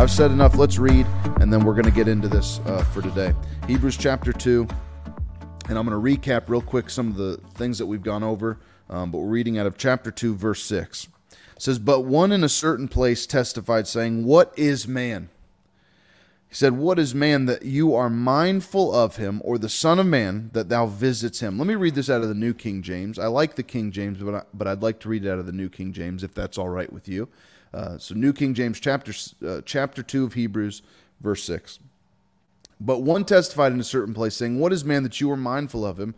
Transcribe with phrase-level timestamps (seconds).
[0.00, 0.56] I've said enough.
[0.56, 1.06] Let's read,
[1.42, 3.34] and then we're going to get into this uh, for today.
[3.66, 4.66] Hebrews chapter 2,
[5.68, 8.58] and I'm going to recap real quick some of the things that we've gone over,
[8.88, 11.04] um, but we're reading out of chapter 2, verse 6.
[11.04, 15.28] It says, But one in a certain place testified, saying, What is man?
[16.48, 20.06] He said, What is man that you are mindful of him, or the Son of
[20.06, 21.58] Man that thou visits him?
[21.58, 23.18] Let me read this out of the New King James.
[23.18, 25.44] I like the King James, but, I, but I'd like to read it out of
[25.44, 27.28] the New King James if that's all right with you.
[27.72, 29.12] Uh, so, New King James, chapter,
[29.46, 30.82] uh, chapter 2 of Hebrews,
[31.20, 31.78] verse 6.
[32.80, 35.84] But one testified in a certain place, saying, What is man that you are mindful
[35.84, 36.14] of him,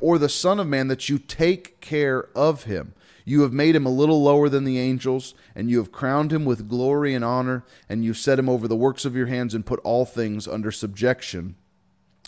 [0.00, 2.94] or the Son of Man that you take care of him?
[3.24, 6.44] You have made him a little lower than the angels, and you have crowned him
[6.44, 9.66] with glory and honor, and you set him over the works of your hands and
[9.66, 11.56] put all things under subjection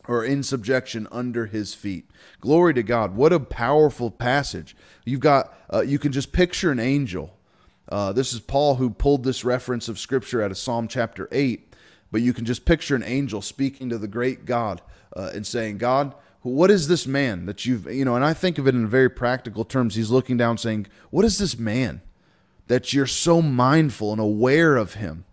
[0.08, 2.10] or in subjection under his feet.
[2.40, 3.14] Glory to God.
[3.14, 4.74] What a powerful passage.
[5.04, 7.37] You've got, uh, you can just picture an angel
[7.88, 11.74] uh, this is Paul who pulled this reference of Scripture out of Psalm chapter 8.
[12.10, 14.80] But you can just picture an angel speaking to the great God
[15.14, 18.58] uh, and saying, God, what is this man that you've, you know, and I think
[18.58, 19.94] of it in very practical terms.
[19.94, 22.00] He's looking down saying, What is this man
[22.68, 25.24] that you're so mindful and aware of him,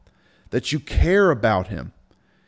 [0.50, 1.94] that you care about him?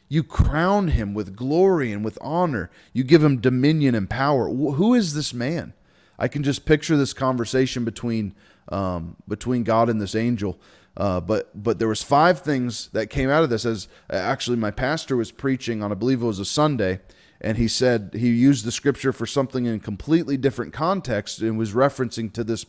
[0.09, 2.69] You crown him with glory and with honor.
[2.94, 4.49] You give him dominion and power.
[4.49, 5.73] Who is this man?
[6.20, 8.34] I can just picture this conversation between
[8.70, 10.60] um, between God and this angel.
[10.96, 13.66] Uh, but but there was five things that came out of this.
[13.66, 17.00] As actually, my pastor was preaching on, I believe it was a Sunday,
[17.40, 21.73] and he said he used the scripture for something in completely different context and was
[21.73, 22.66] referencing to this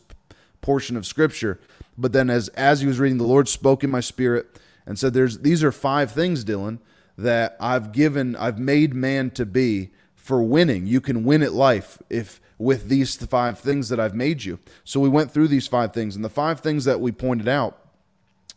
[0.60, 1.58] portion of scripture.
[1.96, 5.14] But then, as as he was reading, the Lord spoke in my spirit and said,
[5.14, 6.80] "There's these are five things, Dylan,
[7.16, 9.90] that I've given, I've made man to be
[10.28, 10.86] for winning.
[10.86, 14.58] You can win at life if." with these five things that I've made you.
[14.84, 17.78] So we went through these five things, and the five things that we pointed out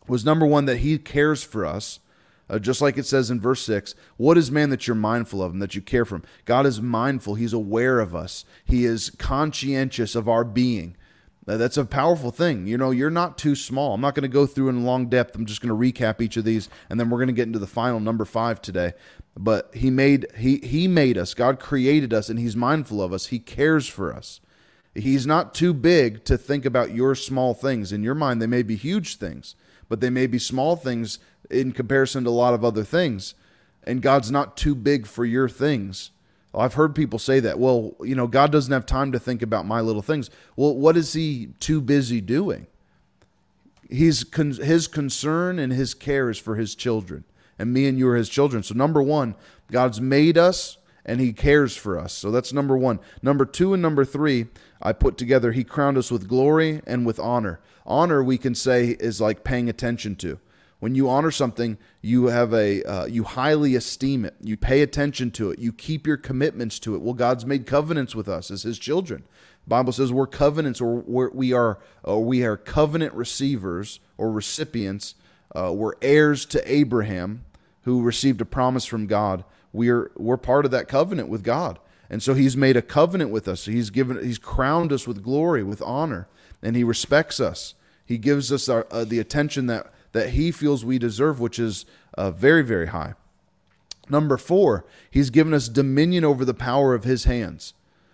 [0.08, 2.00] was number one, that He cares for us.
[2.50, 5.54] Uh, just like it says in verse 6 what is man that you're mindful of
[5.54, 9.10] him that you care for him god is mindful he's aware of us he is
[9.12, 10.94] conscientious of our being
[11.46, 12.68] that's a powerful thing.
[12.68, 13.94] You know you're not too small.
[13.94, 15.36] I'm not going to go through in long depth.
[15.36, 17.60] I'm just going to recap each of these and then we're going to get into
[17.60, 18.94] the final number five today.
[19.38, 21.34] But he made he he made us.
[21.34, 23.28] God created us and he's mindful of us.
[23.28, 24.40] He cares for us.
[24.94, 27.92] He's not too big to think about your small things.
[27.92, 29.56] In your mind they may be huge things
[29.90, 31.20] but they may be small things
[31.50, 33.36] in comparison to a lot of other things.
[33.84, 36.12] And god's not too big for your things
[36.54, 39.66] i've heard people say that well you know god doesn't have time to think about
[39.66, 42.68] my little things well what is he too busy doing
[43.90, 47.24] he's his concern and his care is for his children
[47.62, 48.64] and me and you are his children.
[48.64, 49.36] So, number one,
[49.72, 52.12] God's made us and he cares for us.
[52.12, 53.00] So, that's number one.
[53.22, 54.48] Number two and number three,
[54.82, 57.60] I put together, he crowned us with glory and with honor.
[57.86, 60.40] Honor, we can say, is like paying attention to.
[60.82, 64.34] When you honor something, you have a uh, you highly esteem it.
[64.42, 65.60] You pay attention to it.
[65.60, 67.02] You keep your commitments to it.
[67.02, 69.22] Well, God's made covenants with us as His children.
[69.66, 74.32] The Bible says we're covenants, or we're, we are or we are covenant receivers or
[74.32, 75.14] recipients.
[75.56, 77.46] Uh, we're heirs to Abraham
[77.84, 79.44] who received a promise from God.
[79.72, 81.78] We're we're part of that covenant with God.
[82.10, 83.66] And so he's made a covenant with us.
[83.66, 86.28] He's given he's crowned us with glory, with honor,
[86.64, 87.76] and he respects us.
[88.04, 91.86] He gives us our, uh, the attention that that he feels we deserve, which is
[92.18, 93.14] uh, very very high.
[94.10, 97.74] Number 4, he's given us dominion over the power of his hands.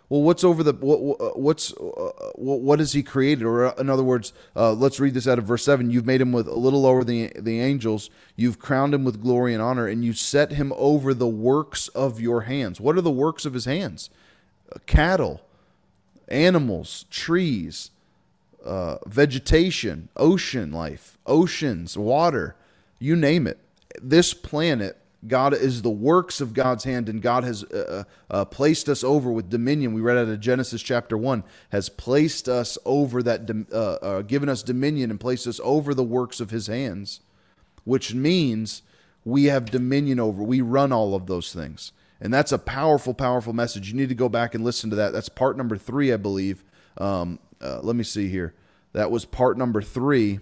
[0.10, 3.44] Well, what's over the what, what's uh, what has he created?
[3.44, 5.92] Or uh, in other words, uh, let's read this out of verse seven.
[5.92, 8.10] You've made him with a little lower than the, angels.
[8.38, 12.22] You've crowned him with glory and honor, and you set him over the works of
[12.22, 12.80] your hands.
[12.80, 14.10] What are the works of his hands?
[14.74, 15.42] Uh, cattle,
[16.30, 17.92] animals, trees,
[18.68, 22.56] uh, vegetation, ocean life, oceans, water,
[23.00, 23.60] you name it.
[24.02, 28.46] This planet God is the works of God's hand, and God has uh, uh, uh,
[28.46, 29.94] placed us over with dominion.
[29.94, 34.48] We read out of Genesis chapter 1, has placed us over that, uh, uh, given
[34.48, 37.22] us dominion and placed us over the works of his hands,
[37.84, 38.84] which means
[39.26, 40.44] we have dominion over.
[40.44, 41.92] We run all of those things.
[42.22, 43.90] And that's a powerful, powerful message.
[43.90, 45.14] You need to go back and listen to that.
[45.14, 46.64] That's part number three, I believe.
[46.98, 48.54] Um, uh, let me see here.
[48.94, 50.40] That was part number three.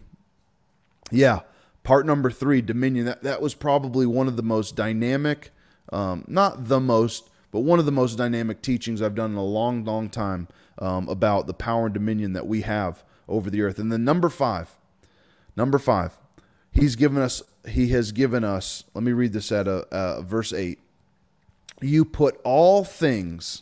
[1.12, 1.41] Yeah
[1.85, 3.06] Part number three, Dominion.
[3.06, 5.51] That, that was probably one of the most dynamic,
[5.94, 9.44] um, not the most, but one of the most dynamic teachings I've done in a
[9.44, 10.47] long, long time
[10.79, 13.77] um, about the power and dominion that we have over the earth.
[13.77, 14.75] And then number five,
[15.56, 16.18] number five,
[16.71, 20.53] he's given us, he has given us, let me read this at a, uh, verse
[20.53, 20.79] 8.
[21.81, 23.61] You put all things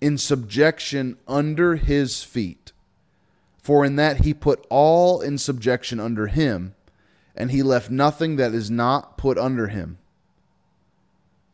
[0.00, 2.72] in subjection under his feet.
[3.62, 6.74] For in that he put all in subjection under him
[7.34, 9.98] and he left nothing that is not put under him.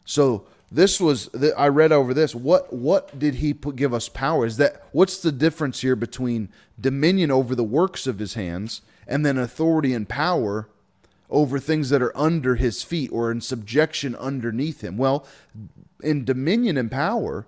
[0.04, 2.34] So this was I read over this.
[2.34, 4.46] What what did he put, give us power?
[4.46, 6.48] Is that what's the difference here between
[6.80, 10.68] dominion over the works of his hands and then authority and power
[11.30, 14.96] over things that are under his feet or in subjection underneath him?
[14.96, 15.26] Well,
[16.02, 17.46] in dominion and power,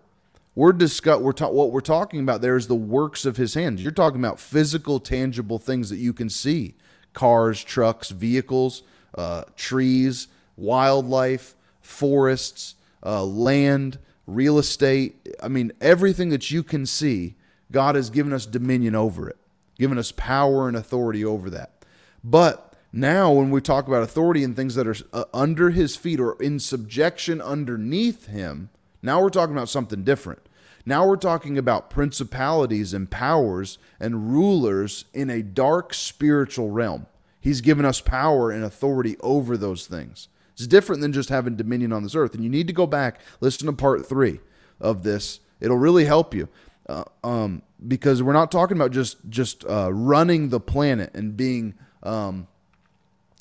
[0.54, 3.82] we're discuss we're ta- what we're talking about there is the works of his hands.
[3.82, 6.74] You're talking about physical, tangible things that you can see:
[7.12, 8.82] cars, trucks, vehicles,
[9.16, 15.28] uh, trees, wildlife, forests, uh, land, real estate.
[15.42, 17.34] I mean, everything that you can see,
[17.72, 19.36] God has given us dominion over it,
[19.78, 21.84] given us power and authority over that.
[22.22, 26.20] But now, when we talk about authority and things that are uh, under His feet
[26.20, 28.70] or in subjection underneath Him
[29.04, 30.40] now we're talking about something different.
[30.86, 37.06] Now we're talking about principalities and powers and rulers in a dark spiritual realm.
[37.40, 40.28] He's given us power and authority over those things.
[40.54, 42.34] It's different than just having dominion on this earth.
[42.34, 44.40] And you need to go back, listen to part three
[44.80, 45.40] of this.
[45.60, 46.48] It'll really help you.
[46.88, 51.74] Uh, um, because we're not talking about just just uh, running the planet and being
[52.02, 52.46] um,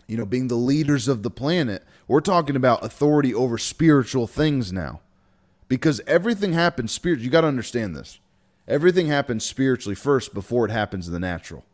[0.08, 4.72] you know being the leaders of the planet we're talking about authority over spiritual things
[4.72, 5.02] now
[5.74, 7.26] because everything happens spiritually.
[7.26, 8.20] You got to understand this.
[8.68, 11.66] Everything happens spiritually first before it happens in the natural.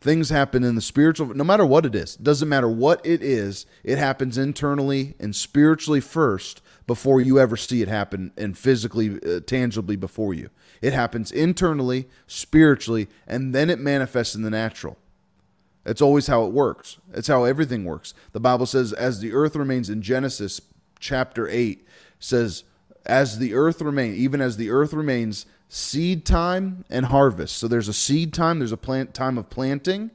[0.00, 2.16] Things happen in the spiritual, no matter what it is.
[2.16, 7.82] Doesn't matter what it is, it happens internally and spiritually first before you ever see
[7.82, 10.50] it happen and physically, uh, tangibly before you.
[10.82, 14.98] It happens internally, spiritually, and then it manifests in the natural.
[15.84, 16.98] That's always how it works.
[17.12, 18.12] That's how everything works.
[18.32, 20.60] The Bible says, as the earth remains in Genesis
[20.98, 21.86] chapter 8,
[22.18, 22.64] says,
[23.04, 27.56] as the earth remains, even as the earth remains, seed time and harvest.
[27.56, 30.10] So there's a seed time, there's a plant time of planting,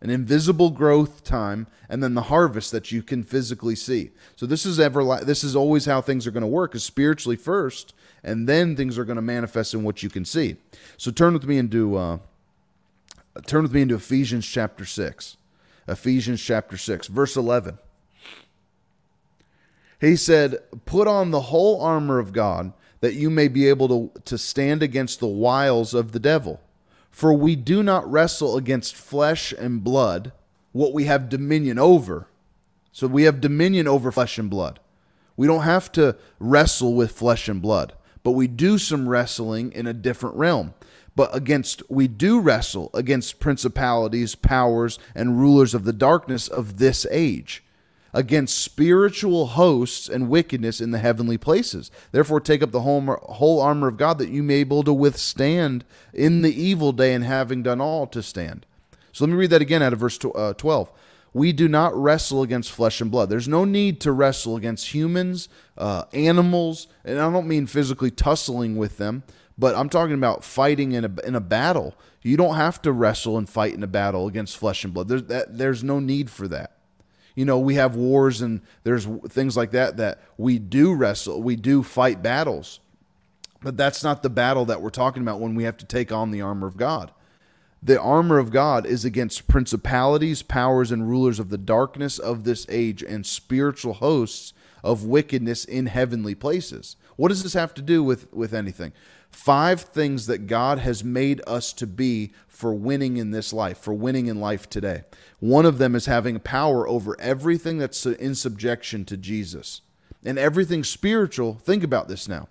[0.00, 4.10] an invisible growth time, and then the harvest that you can physically see.
[4.36, 7.36] So this is ever this is always how things are going to work is spiritually
[7.36, 10.56] first, and then things are going to manifest in what you can see.
[10.98, 12.18] So turn with me into uh,
[13.46, 15.38] turn with me into Ephesians chapter six.
[15.88, 17.78] Ephesians chapter six, verse eleven.
[20.00, 24.20] He said, Put on the whole armor of God that you may be able to,
[24.24, 26.60] to stand against the wiles of the devil.
[27.10, 30.32] For we do not wrestle against flesh and blood,
[30.72, 32.28] what we have dominion over.
[32.92, 34.80] So we have dominion over flesh and blood.
[35.36, 37.92] We don't have to wrestle with flesh and blood,
[38.22, 40.74] but we do some wrestling in a different realm.
[41.16, 47.06] But against, we do wrestle against principalities, powers, and rulers of the darkness of this
[47.10, 47.62] age
[48.14, 51.90] against spiritual hosts and wickedness in the heavenly places.
[52.12, 54.92] Therefore, take up the whole, whole armor of God that you may be able to
[54.92, 58.64] withstand in the evil day and having done all to stand.
[59.12, 60.92] So let me read that again out of verse uh, 12.
[61.32, 63.28] We do not wrestle against flesh and blood.
[63.28, 68.76] There's no need to wrestle against humans, uh, animals, and I don't mean physically tussling
[68.76, 69.24] with them,
[69.58, 71.96] but I'm talking about fighting in a, in a battle.
[72.22, 75.08] You don't have to wrestle and fight in a battle against flesh and blood.
[75.08, 76.73] There's, that, there's no need for that
[77.34, 81.56] you know, we have wars and there's things like that that we do wrestle, we
[81.56, 82.80] do fight battles.
[83.62, 86.30] But that's not the battle that we're talking about when we have to take on
[86.30, 87.12] the armor of God.
[87.82, 92.66] The armor of God is against principalities, powers, and rulers of the darkness of this
[92.68, 96.96] age and spiritual hosts of wickedness in heavenly places.
[97.16, 98.92] What does this have to do with, with anything?
[99.34, 103.92] Five things that God has made us to be for winning in this life, for
[103.92, 105.02] winning in life today.
[105.40, 109.82] One of them is having power over everything that's in subjection to Jesus.
[110.24, 112.48] And everything spiritual, think about this now.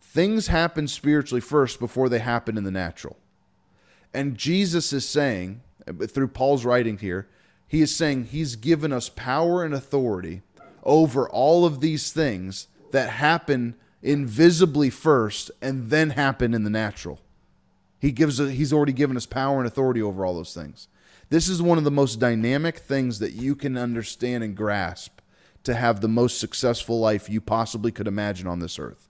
[0.00, 3.16] Things happen spiritually first before they happen in the natural.
[4.12, 5.62] And Jesus is saying,
[6.08, 7.26] through Paul's writing here,
[7.66, 10.42] he is saying he's given us power and authority
[10.84, 17.20] over all of these things that happen invisibly first and then happen in the natural.
[17.98, 20.88] He gives a, he's already given us power and authority over all those things.
[21.30, 25.20] This is one of the most dynamic things that you can understand and grasp
[25.64, 29.08] to have the most successful life you possibly could imagine on this earth.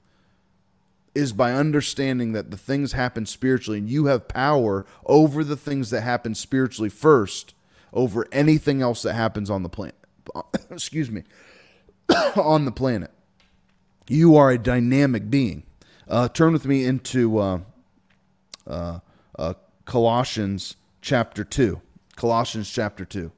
[1.15, 5.91] Is by understanding that the things happen spiritually and you have power over the things
[5.91, 7.55] that happen spiritually first
[7.93, 9.97] over anything else that happens on the planet.
[10.71, 11.25] Excuse me.
[12.37, 13.11] on the planet.
[14.09, 15.65] You are a dynamic being.
[16.09, 17.61] Uh, turn with me into uh,
[18.67, 19.01] uh,
[19.39, 21.81] uh, Colossians chapter 2.
[22.17, 23.31] Colossians chapter 2.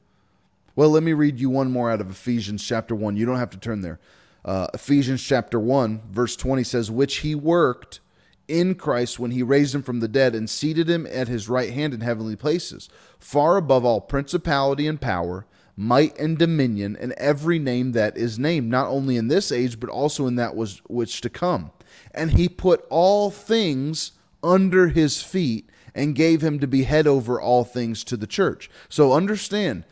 [0.76, 3.16] Well, let me read you one more out of Ephesians chapter 1.
[3.16, 3.98] You don't have to turn there.
[4.44, 8.00] Uh, Ephesians chapter 1, verse 20 says, Which he worked
[8.46, 11.72] in Christ when he raised him from the dead and seated him at his right
[11.72, 15.46] hand in heavenly places, far above all principality and power
[15.80, 19.88] might and dominion and every name that is named, not only in this age, but
[19.88, 21.70] also in that was which to come.
[22.12, 27.40] And he put all things under his feet and gave him to be head over
[27.40, 28.70] all things to the church.
[28.90, 29.84] So understand,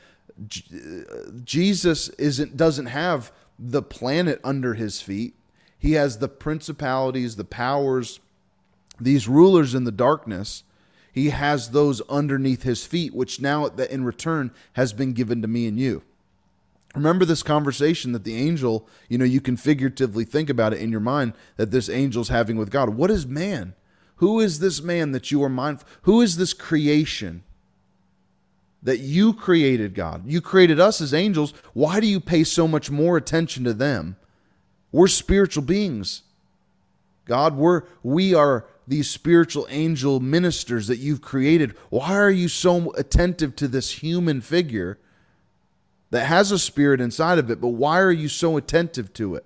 [1.42, 5.34] Jesus isn't doesn't have the planet under his feet.
[5.78, 8.20] He has the principalities, the powers,
[9.00, 10.64] these rulers in the darkness
[11.12, 15.66] he has those underneath his feet, which now in return has been given to me
[15.66, 16.02] and you.
[16.94, 20.90] Remember this conversation that the angel, you know, you can figuratively think about it in
[20.90, 22.90] your mind that this angel's having with God.
[22.90, 23.74] What is man?
[24.16, 25.88] Who is this man that you are mindful?
[26.02, 27.44] Who is this creation
[28.82, 30.26] that you created, God?
[30.26, 31.52] You created us as angels.
[31.72, 34.16] Why do you pay so much more attention to them?
[34.90, 36.22] We're spiritual beings.
[37.26, 41.74] God, we're we are these spiritual angel ministers that you've created.
[41.90, 44.98] Why are you so attentive to this human figure
[46.10, 49.44] that has a spirit inside of it, but why are you so attentive to it?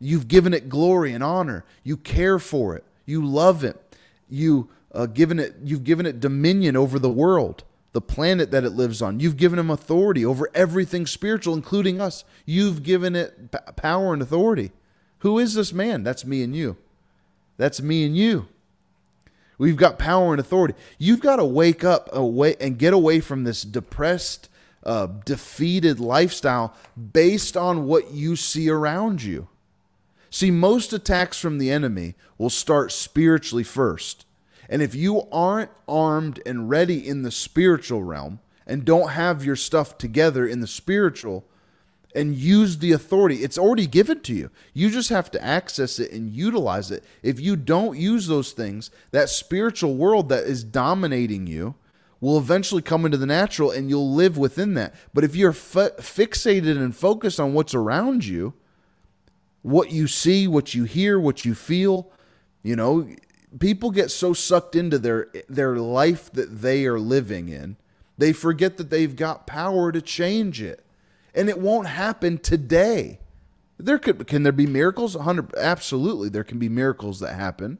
[0.00, 1.64] You've given it glory and honor.
[1.82, 2.84] You care for it.
[3.06, 3.80] You love it.
[4.28, 5.56] You uh, given it.
[5.62, 9.20] You've given it dominion over the world, the planet that it lives on.
[9.20, 12.24] You've given him authority over everything spiritual, including us.
[12.46, 14.72] You've given it p- power and authority.
[15.18, 16.02] Who is this man?
[16.02, 16.76] That's me and you.
[17.56, 18.48] That's me and you.
[19.58, 20.74] We've got power and authority.
[20.98, 24.48] You've got to wake up away and get away from this depressed,
[24.82, 26.74] uh, defeated lifestyle
[27.12, 29.48] based on what you see around you.
[30.30, 34.26] See, most attacks from the enemy will start spiritually first.
[34.68, 39.56] And if you aren't armed and ready in the spiritual realm and don't have your
[39.56, 41.44] stuff together in the spiritual,
[42.14, 43.36] and use the authority.
[43.36, 44.50] It's already given to you.
[44.72, 47.04] You just have to access it and utilize it.
[47.22, 51.74] If you don't use those things, that spiritual world that is dominating you
[52.20, 54.94] will eventually come into the natural and you'll live within that.
[55.12, 58.54] But if you're fixated and focused on what's around you,
[59.62, 62.10] what you see, what you hear, what you feel,
[62.62, 63.08] you know,
[63.58, 67.76] people get so sucked into their their life that they are living in.
[68.16, 70.83] They forget that they've got power to change it
[71.34, 73.18] and it won't happen today.
[73.78, 75.16] There could can there be miracles?
[75.16, 77.78] 100 absolutely there can be miracles that happen.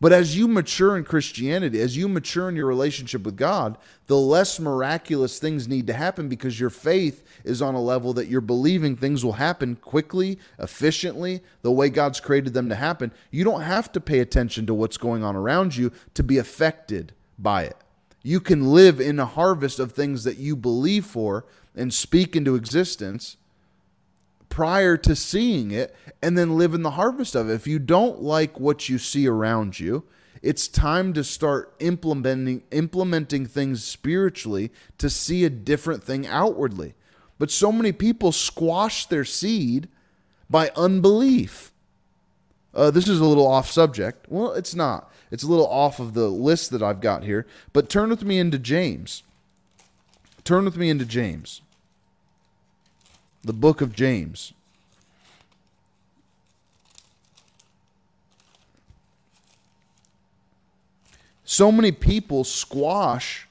[0.00, 3.76] But as you mature in Christianity, as you mature in your relationship with God,
[4.06, 8.26] the less miraculous things need to happen because your faith is on a level that
[8.26, 13.12] you're believing things will happen quickly, efficiently, the way God's created them to happen.
[13.30, 17.12] You don't have to pay attention to what's going on around you to be affected
[17.38, 17.76] by it.
[18.22, 22.54] You can live in a harvest of things that you believe for and speak into
[22.54, 23.36] existence
[24.48, 27.54] prior to seeing it and then live in the harvest of it.
[27.54, 30.04] If you don't like what you see around you,
[30.42, 36.94] it's time to start implementing implementing things spiritually to see a different thing outwardly.
[37.38, 39.88] But so many people squash their seed
[40.48, 41.72] by unbelief.
[42.74, 44.26] Uh, this is a little off subject.
[44.28, 45.10] Well, it's not.
[45.30, 47.46] It's a little off of the list that I've got here.
[47.72, 49.22] But turn with me into James.
[50.44, 51.62] Turn with me into James,
[53.42, 54.52] the book of James.
[61.44, 63.48] So many people squash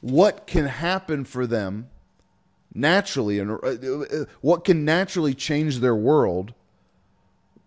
[0.00, 1.88] what can happen for them
[2.74, 6.54] naturally and uh, what can naturally change their world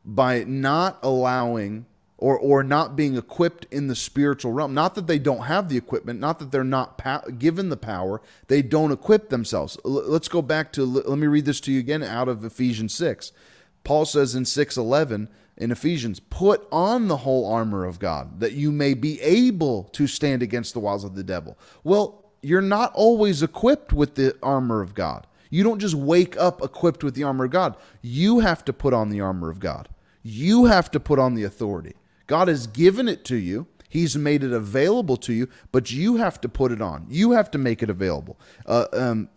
[0.06, 1.86] by not allowing
[2.20, 4.74] or or not being equipped in the spiritual realm.
[4.74, 8.22] Not that they don't have the equipment, not that they're not pa- given the power,
[8.48, 9.78] they don't equip themselves.
[9.86, 12.94] L- let's go back to let me read this to you again out of Ephesians
[12.94, 13.32] 6.
[13.86, 18.72] Paul says in 6:11 in Ephesians, "Put on the whole armor of God, that you
[18.72, 23.42] may be able to stand against the wiles of the devil." Well, you're not always
[23.42, 25.26] equipped with the armor of God.
[25.50, 27.76] You don't just wake up equipped with the armor of God.
[28.02, 29.88] You have to put on the armor of God.
[30.22, 31.96] You have to put on the authority.
[32.30, 33.66] God has given it to you.
[33.90, 37.08] He's made it available to you, but you have to put it on.
[37.10, 38.40] You have to make it available.
[38.68, 39.30] Uh, um,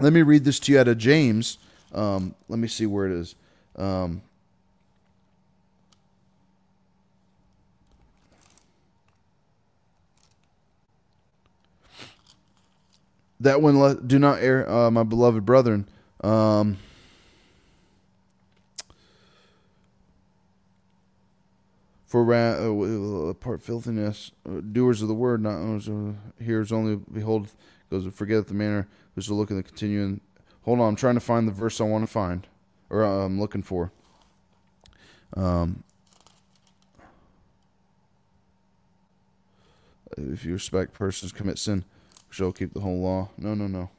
[0.00, 1.58] let me read this to you out of James.
[1.92, 3.34] Um, let me see where it is.
[3.76, 4.22] Um,
[13.38, 15.86] that one, do not err, uh, my beloved brethren.
[16.22, 16.78] Um,
[22.14, 26.94] For wrath, uh, part filthiness, uh, doers of the word, not owners, uh, hearers only.
[27.12, 27.48] Behold,
[27.90, 30.20] goes forget the manner who's to look at the continuing.
[30.62, 32.46] Hold on, I'm trying to find the verse I want to find,
[32.88, 33.90] or uh, I'm looking for.
[35.36, 35.82] Um,
[40.16, 41.84] if you respect persons commit sin,
[42.30, 43.30] shall keep the whole law.
[43.36, 43.90] No, no, no.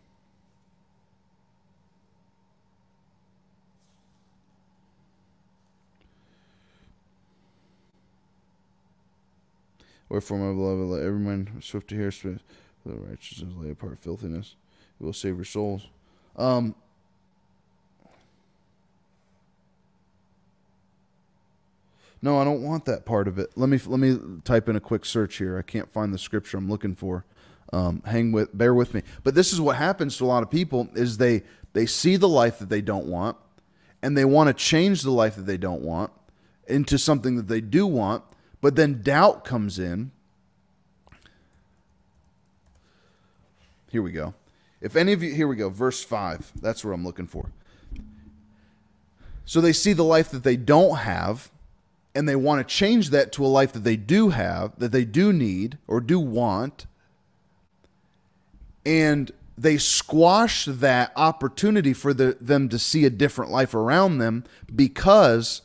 [10.16, 12.42] Wherefore, my beloved, let every man swift to hear, swift
[12.82, 14.56] for the righteousness lay apart filthiness.
[14.98, 15.90] It will save your souls.
[16.38, 16.74] Um,
[22.22, 23.50] no, I don't want that part of it.
[23.58, 25.58] Let me let me type in a quick search here.
[25.58, 27.26] I can't find the scripture I'm looking for.
[27.74, 29.02] Um, hang with, bear with me.
[29.26, 31.44] But this is what happens to a lot of people: is they
[31.74, 33.36] they see the life that they don't want,
[34.02, 36.14] and they want to change the life that they don't want
[36.70, 38.24] into something that they do want,
[38.66, 40.10] but then doubt comes in.
[43.92, 44.34] Here we go.
[44.82, 46.52] If any of you, here we go, verse 5.
[46.64, 47.52] That's what I'm looking for.
[49.46, 51.52] So they see the life that they don't have,
[52.16, 55.06] and they want to change that to a life that they do have, that they
[55.06, 56.88] do need or do want.
[58.84, 64.44] And they squash that opportunity for the, them to see a different life around them
[64.76, 65.62] because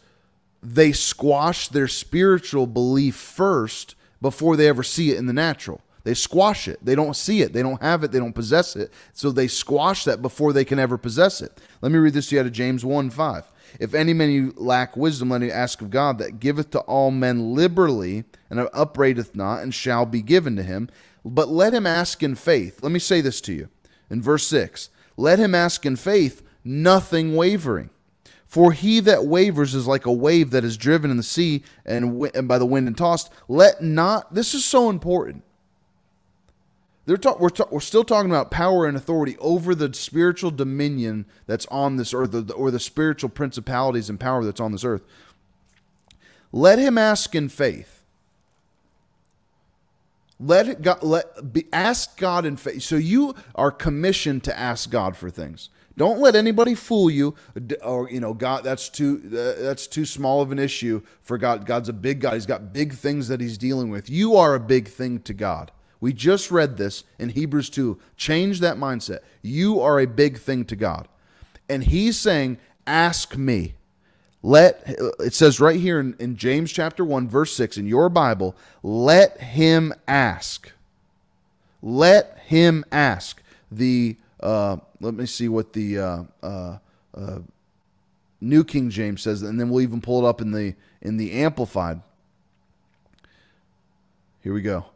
[0.63, 5.81] they squash their spiritual belief first before they ever see it in the natural.
[6.05, 6.79] They squash it.
[6.83, 7.53] They don't see it.
[7.53, 8.13] They don't have it.
[8.13, 8.93] They don't possess it.
[9.13, 11.61] So they squash that before they can ever possess it.
[11.83, 13.53] Let me read this to you out of James 1 5.
[13.79, 17.55] If any man lack wisdom, let him ask of God that giveth to all men
[17.55, 20.89] liberally and upbraideth not, and shall be given to him.
[21.25, 22.83] But let him ask in faith.
[22.83, 23.69] Let me say this to you
[24.09, 27.91] in verse 6 Let him ask in faith, nothing wavering.
[28.51, 32.21] For he that wavers is like a wave that is driven in the sea and,
[32.35, 33.31] and by the wind and tossed.
[33.47, 35.45] Let not, this is so important.
[37.07, 41.27] They're talk, we're, ta- we're still talking about power and authority over the spiritual dominion
[41.47, 44.83] that's on this earth, or the, or the spiritual principalities and power that's on this
[44.83, 45.03] earth.
[46.51, 48.03] Let him ask in faith.
[50.41, 52.83] Let God, let be ask God in faith.
[52.83, 55.69] So you are commissioned to ask God for things.
[55.97, 57.35] Don't let anybody fool you,
[57.83, 58.65] or you know, God.
[58.65, 61.67] That's too uh, that's too small of an issue for God.
[61.67, 62.35] God's a big God.
[62.35, 64.09] He's got big things that He's dealing with.
[64.09, 65.73] You are a big thing to God.
[66.01, 67.99] We just read this in Hebrews 2.
[68.17, 69.21] Change that mindset.
[69.43, 71.07] You are a big thing to God.
[71.69, 73.75] And he's saying, Ask me.
[74.43, 74.83] Let
[75.21, 79.39] it says right here in, in James chapter 1, verse 6 in your Bible, let
[79.39, 80.73] him ask.
[81.83, 83.43] Let him ask.
[83.71, 86.79] The uh, let me see what the uh, uh,
[87.15, 87.39] uh,
[88.41, 91.33] New King James says, and then we'll even pull it up in the in the
[91.33, 92.01] Amplified.
[94.43, 94.87] Here we go.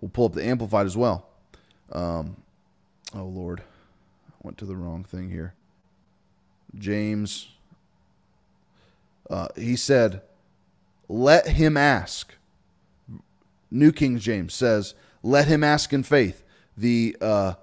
[0.00, 1.26] We'll pull up the Amplified as well.
[1.92, 2.36] Um,
[3.14, 5.54] oh Lord, I went to the wrong thing here.
[6.76, 7.48] James.
[9.56, 10.22] He said,
[11.08, 12.34] "Let him ask."
[13.70, 16.42] New King James says, "Let him ask in faith."
[16.76, 17.54] The uh,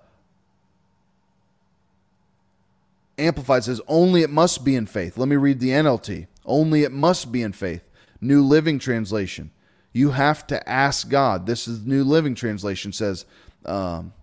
[3.18, 5.18] Amplified says, only it must be in faith.
[5.18, 6.28] Let me read the NLT.
[6.46, 7.82] Only it must be in faith.
[8.22, 9.52] New Living Translation.
[9.92, 11.46] You have to ask God.
[11.46, 13.26] This is New Living Translation says,
[13.66, 14.14] um,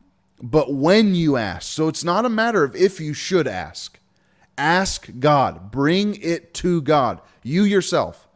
[0.40, 1.72] but when you ask.
[1.72, 3.98] So it's not a matter of if you should ask.
[4.56, 5.70] Ask God.
[5.70, 7.20] Bring it to God.
[7.42, 8.28] You yourself.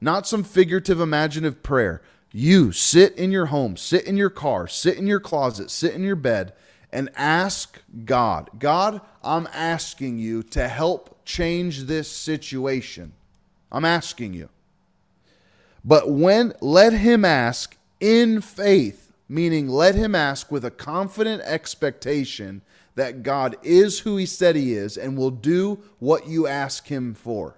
[0.00, 2.02] Not some figurative, imaginative prayer.
[2.32, 6.02] You sit in your home, sit in your car, sit in your closet, sit in
[6.02, 6.52] your bed,
[6.92, 13.12] and ask God, God, I'm asking you to help change this situation.
[13.70, 14.48] I'm asking you.
[15.84, 22.62] But when, let him ask in faith, meaning let him ask with a confident expectation
[22.94, 27.14] that God is who he said he is and will do what you ask him
[27.14, 27.56] for.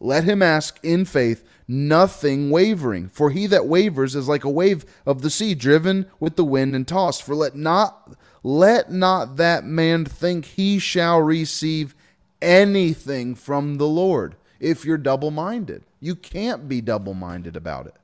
[0.00, 3.10] Let him ask in faith, nothing wavering.
[3.10, 6.74] For he that wavers is like a wave of the sea, driven with the wind
[6.74, 7.22] and tossed.
[7.22, 11.94] For let not let not that man think he shall receive
[12.40, 14.36] anything from the Lord.
[14.58, 17.94] If you're double minded, you can't be double minded about it.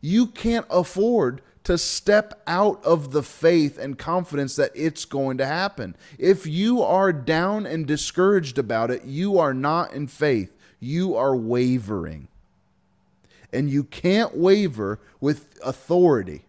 [0.00, 5.46] You can't afford to step out of the faith and confidence that it's going to
[5.46, 5.94] happen.
[6.18, 11.36] If you are down and discouraged about it, you are not in faith you are
[11.36, 12.28] wavering.
[13.52, 16.42] And you can't waver with authority.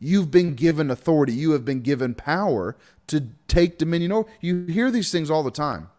[0.00, 2.76] You've been given authority, you have been given power
[3.08, 4.28] to take dominion over.
[4.40, 5.90] You hear these things all the time.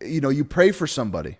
[0.00, 1.38] You know, you pray for somebody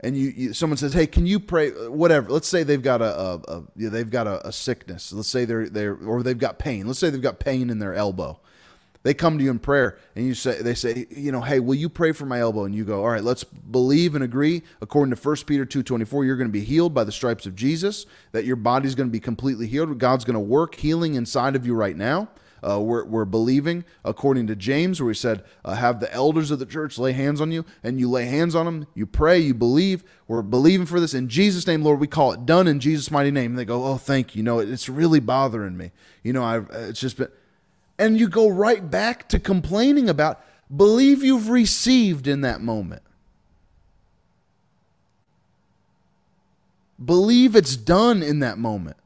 [0.00, 2.30] and you, you, someone says, "Hey, can you pray?" Whatever.
[2.30, 5.12] Let's say they've got a, a, a they've got a, a, sickness.
[5.12, 6.86] Let's say they're they're or they've got pain.
[6.86, 8.38] Let's say they've got pain in their elbow,
[9.02, 11.74] they come to you in prayer and you say they say you know hey will
[11.74, 15.14] you pray for my elbow and you go all right let's believe and agree according
[15.14, 18.44] to 1 peter 2.24 you're going to be healed by the stripes of jesus that
[18.44, 21.74] your body's going to be completely healed god's going to work healing inside of you
[21.74, 22.28] right now
[22.62, 26.58] Uh, we're, we're believing according to James, where he said, uh, Have the elders of
[26.58, 28.86] the church lay hands on you, and you lay hands on them.
[28.94, 30.02] You pray, you believe.
[30.26, 31.14] We're believing for this.
[31.14, 33.52] In Jesus' name, Lord, we call it done in Jesus' mighty name.
[33.52, 34.40] And they go, Oh, thank you.
[34.40, 35.92] You know, it's really bothering me.
[36.22, 37.28] You know, I've, it's just been.
[37.98, 40.40] And you go right back to complaining about,
[40.74, 43.02] believe you've received in that moment.
[47.04, 48.96] Believe it's done in that moment.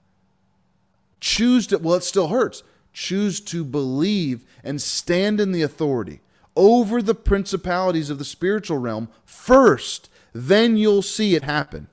[1.21, 2.63] Choose to, well, it still hurts.
[2.93, 6.21] Choose to believe and stand in the authority
[6.57, 10.11] over the principalities of the spiritual realm first.
[10.33, 11.89] Then you'll see it happen.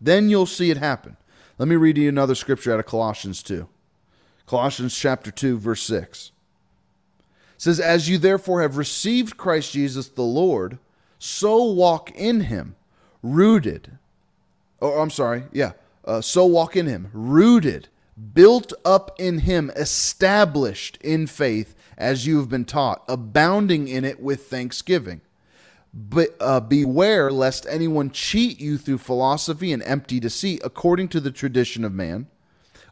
[0.00, 1.16] Then you'll see it happen.
[1.58, 3.68] Let me read you another scripture out of Colossians 2.
[4.48, 6.32] Colossians chapter 2, verse 6.
[7.18, 10.78] It says, As you therefore have received Christ Jesus the Lord,
[11.18, 12.74] so walk in him
[13.22, 13.98] rooted.
[14.80, 15.44] Oh, I'm sorry.
[15.52, 15.72] Yeah.
[16.04, 17.88] Uh, so walk in him, rooted,
[18.32, 24.18] built up in him, established in faith as you have been taught, abounding in it
[24.18, 25.20] with thanksgiving.
[25.92, 31.30] But uh, beware lest anyone cheat you through philosophy and empty deceit, according to the
[31.30, 32.28] tradition of man,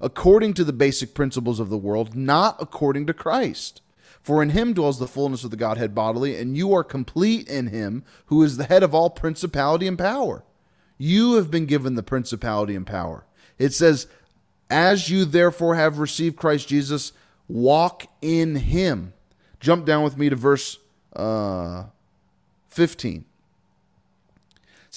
[0.01, 3.81] according to the basic principles of the world, not according to Christ.
[4.23, 7.69] For in him dwells the fullness of the Godhead bodily, and you are complete in
[7.69, 10.45] him who is the head of all principality and power.
[10.99, 13.25] You have been given the principality and power.
[13.59, 14.09] It says,
[14.69, 17.13] As you therefore have received Christ Jesus,
[17.47, 19.13] walk in him.
[19.61, 20.79] Jump down with me to verse
[21.15, 21.85] uh,
[22.69, 23.25] 15.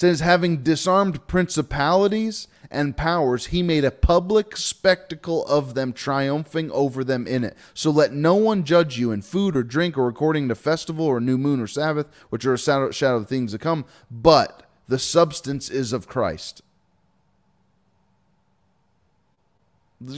[0.00, 7.04] Says, Having disarmed principalities and powers, he made a public spectacle of them, triumphing over
[7.04, 7.54] them in it.
[7.74, 11.20] So let no one judge you in food or drink or according to festival or
[11.20, 15.68] new moon or Sabbath, which are a shadow of things to come, but the substance
[15.68, 16.62] is of Christ.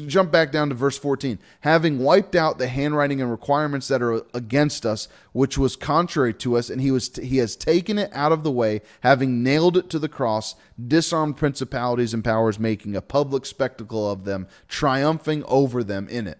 [0.06, 4.22] Jump back down to verse 14 having wiped out the handwriting and requirements that are
[4.32, 8.30] against us which was contrary to us and he was he has taken it out
[8.30, 10.54] of the way having nailed it to the cross
[10.86, 16.38] disarmed principalities and powers making a public spectacle of them triumphing over them in it.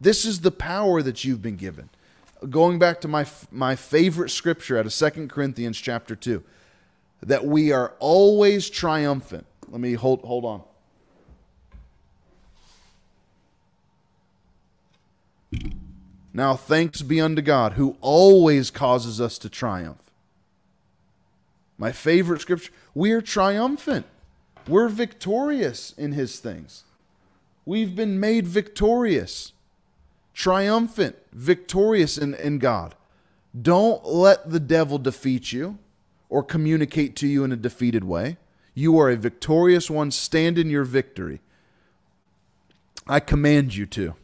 [0.00, 1.88] This is the power that you've been given.
[2.50, 6.42] Going back to my my favorite scripture out of Second Corinthians chapter 2
[7.22, 9.46] that we are always triumphant.
[9.68, 10.62] Let me hold hold on
[16.36, 20.10] Now thanks be unto God who always causes us to triumph.
[21.78, 24.04] My favorite scripture we are triumphant.
[24.68, 26.84] We're victorious in his things.
[27.64, 29.54] We've been made victorious,
[30.34, 32.94] triumphant, victorious in, in God.
[33.58, 35.78] Don't let the devil defeat you
[36.28, 38.36] or communicate to you in a defeated way.
[38.74, 40.10] You are a victorious one.
[40.10, 41.40] Stand in your victory.
[43.06, 44.16] I command you to.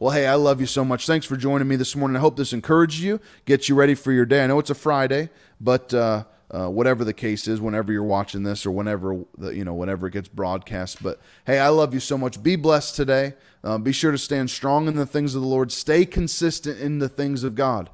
[0.00, 1.06] Well, hey, I love you so much.
[1.06, 2.16] Thanks for joining me this morning.
[2.16, 4.42] I hope this encouraged you, gets you ready for your day.
[4.42, 5.28] I know it's a Friday,
[5.60, 9.62] but uh, uh, whatever the case is, whenever you're watching this or whenever the, you
[9.62, 11.02] know whenever it gets broadcast.
[11.02, 12.42] But hey, I love you so much.
[12.42, 13.34] Be blessed today.
[13.62, 15.70] Uh, be sure to stand strong in the things of the Lord.
[15.70, 17.90] Stay consistent in the things of God.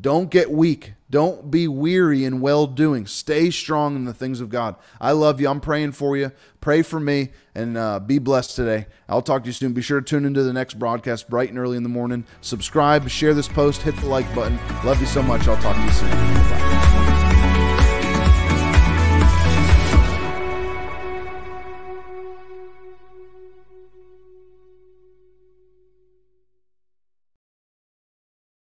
[0.00, 0.94] Don't get weak.
[1.08, 3.06] Don't be weary in well doing.
[3.06, 4.74] Stay strong in the things of God.
[5.00, 5.48] I love you.
[5.48, 6.32] I'm praying for you.
[6.60, 8.86] Pray for me and uh, be blessed today.
[9.08, 9.72] I'll talk to you soon.
[9.72, 12.24] Be sure to tune into the next broadcast bright and early in the morning.
[12.40, 14.58] Subscribe, share this post, hit the like button.
[14.84, 15.46] Love you so much.
[15.46, 16.10] I'll talk to you soon.
[16.10, 17.15] Bye.